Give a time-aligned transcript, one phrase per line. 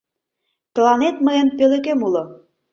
[0.73, 2.23] —Тыланет мыйын пӧлекем уло.